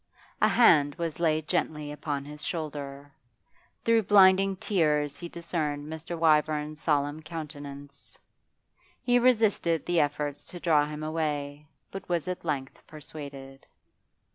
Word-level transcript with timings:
A 0.41 0.47
hand 0.47 0.95
was 0.95 1.19
laid 1.19 1.47
gently 1.47 1.91
upon 1.91 2.25
his 2.25 2.43
shoulder. 2.43 3.11
Through 3.85 4.01
blinding 4.09 4.55
tears 4.55 5.17
he 5.19 5.29
discerned 5.29 5.85
Mr. 5.85 6.17
Wyvern's 6.17 6.81
solemn 6.81 7.21
countenance. 7.21 8.17
He 9.03 9.19
resisted 9.19 9.85
the 9.85 9.99
efforts 9.99 10.43
to 10.45 10.59
draw 10.59 10.87
him 10.87 11.03
away, 11.03 11.67
but 11.91 12.09
was 12.09 12.27
at 12.27 12.43
length 12.43 12.81
persuaded. 12.87 13.67